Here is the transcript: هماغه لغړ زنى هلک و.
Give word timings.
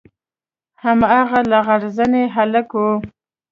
هماغه 0.83 1.39
لغړ 1.51 1.81
زنى 1.97 2.23
هلک 2.35 2.69
و. 2.81 2.83